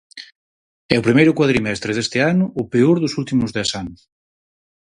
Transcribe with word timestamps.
E 0.93 0.95
o 0.99 1.05
primeiro 1.07 1.35
cuadrimestre 1.37 1.95
deste 1.97 2.19
ano, 2.31 2.45
o 2.61 2.63
peor 2.73 2.95
dos 3.03 3.13
últimos 3.21 3.49
dez 3.57 3.69
anos. 3.81 3.99